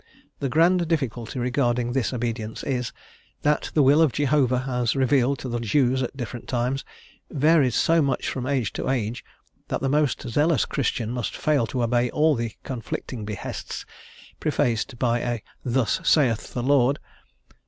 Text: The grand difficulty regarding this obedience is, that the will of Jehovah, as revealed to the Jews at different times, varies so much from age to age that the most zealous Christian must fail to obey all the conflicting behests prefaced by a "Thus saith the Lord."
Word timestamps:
The 0.39 0.49
grand 0.49 0.87
difficulty 0.87 1.37
regarding 1.37 1.91
this 1.91 2.11
obedience 2.11 2.63
is, 2.63 2.91
that 3.43 3.69
the 3.75 3.83
will 3.83 4.01
of 4.01 4.11
Jehovah, 4.11 4.65
as 4.67 4.95
revealed 4.95 5.37
to 5.39 5.47
the 5.47 5.59
Jews 5.59 6.01
at 6.01 6.17
different 6.17 6.47
times, 6.47 6.83
varies 7.29 7.75
so 7.75 8.01
much 8.01 8.27
from 8.27 8.47
age 8.47 8.73
to 8.73 8.89
age 8.89 9.23
that 9.67 9.79
the 9.79 9.89
most 9.89 10.27
zealous 10.27 10.65
Christian 10.65 11.11
must 11.11 11.37
fail 11.37 11.67
to 11.67 11.83
obey 11.83 12.09
all 12.09 12.33
the 12.33 12.53
conflicting 12.63 13.25
behests 13.25 13.85
prefaced 14.39 14.97
by 14.97 15.19
a 15.19 15.43
"Thus 15.63 15.99
saith 16.03 16.55
the 16.55 16.63
Lord." 16.63 16.97